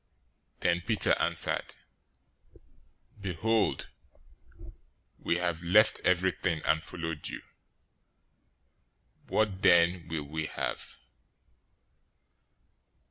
[0.55, 1.75] 019:027 Then Peter answered,
[3.21, 3.89] "Behold,
[5.19, 7.43] we have left everything, and followed you.
[9.27, 10.97] What then will we have?"